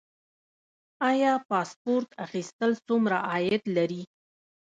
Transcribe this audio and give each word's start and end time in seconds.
آیا 1.09 1.33
پاسپورت 1.49 2.09
اخیستل 2.25 2.71
څومره 2.87 3.17
عاید 3.31 3.63
لري؟ 3.77 4.01